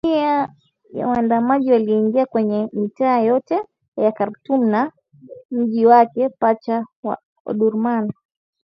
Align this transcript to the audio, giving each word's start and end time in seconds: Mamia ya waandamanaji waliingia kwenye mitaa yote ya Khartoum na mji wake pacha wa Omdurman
Mamia 0.03 0.49
ya 0.93 1.07
waandamanaji 1.07 1.71
waliingia 1.71 2.25
kwenye 2.25 2.69
mitaa 2.73 3.19
yote 3.19 3.61
ya 3.97 4.11
Khartoum 4.11 4.65
na 4.69 4.91
mji 5.51 5.85
wake 5.85 6.29
pacha 6.29 6.85
wa 7.03 7.17
Omdurman 7.45 8.11